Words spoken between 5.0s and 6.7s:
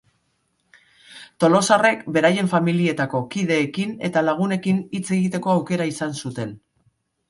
egiteko aukera izan zuten.